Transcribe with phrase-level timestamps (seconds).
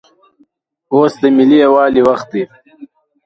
[0.93, 2.43] اوس دملي یووالي وخت دی